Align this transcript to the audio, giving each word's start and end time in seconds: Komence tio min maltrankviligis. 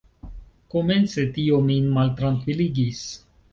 Komence 0.75 1.27
tio 1.37 1.61
min 1.69 1.93
maltrankviligis. 1.99 3.07